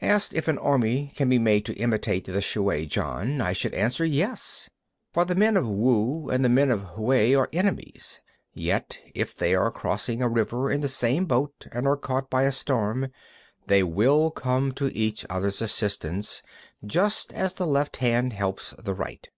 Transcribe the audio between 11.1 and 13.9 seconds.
boat and are caught by a storm, they